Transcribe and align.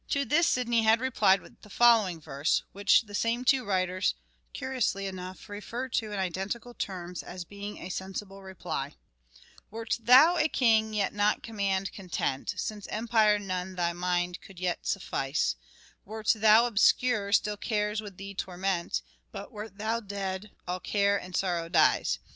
To 0.09 0.25
this 0.25 0.47
Sidney 0.47 0.81
had 0.81 0.99
replied 0.99 1.43
in 1.43 1.57
the 1.61 1.69
following 1.69 2.19
verse— 2.19 2.63
which 2.73 3.03
the 3.03 3.13
same 3.13 3.45
two 3.45 3.63
writers, 3.63 4.15
curiously 4.51 5.05
enough, 5.05 5.47
refer 5.47 5.89
to 5.89 6.11
in 6.11 6.17
identical 6.17 6.73
terms, 6.73 7.21
as 7.21 7.45
being 7.45 7.77
a 7.77 7.89
sensible 7.89 8.41
reply:—" 8.41 8.95
Wert 9.69 9.99
thou 10.01 10.37
a 10.37 10.47
king, 10.47 10.95
yet 10.95 11.13
not 11.13 11.43
command 11.43 11.93
content, 11.93 12.55
Since 12.57 12.87
empire 12.87 13.37
none 13.37 13.75
thy 13.75 13.93
mind 13.93 14.41
could 14.41 14.59
yet 14.59 14.87
suffice, 14.87 15.55
Wert 16.03 16.33
thou 16.35 16.65
obscure, 16.65 17.31
still 17.31 17.57
cares 17.57 18.01
would 18.01 18.17
thee 18.17 18.33
torment; 18.33 19.03
But 19.31 19.51
wert 19.51 19.77
thou 19.77 19.99
dead 19.99 20.49
all 20.67 20.79
care 20.79 21.15
and 21.15 21.35
sorrow 21.35 21.69
dies. 21.69 22.17